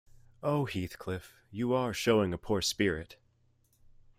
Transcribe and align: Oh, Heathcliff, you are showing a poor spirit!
Oh, 0.41 0.65
Heathcliff, 0.65 1.35
you 1.51 1.73
are 1.73 1.93
showing 1.93 2.33
a 2.33 2.37
poor 2.39 2.59
spirit! 2.63 3.17